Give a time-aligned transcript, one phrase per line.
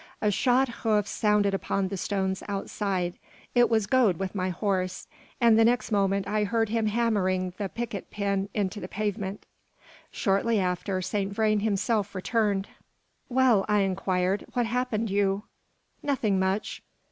[0.19, 3.19] A shod hoof sounded upon the stones outside;
[3.53, 5.05] it was Gode with my horse;
[5.39, 9.45] and the next moment I heard him hammering the picket pin into the pavement.
[10.09, 12.67] Shortly after, Saint Vrain himself returned.
[13.29, 15.43] "Well," I inquired, "what happened you?"
[16.01, 16.81] "Nothing much.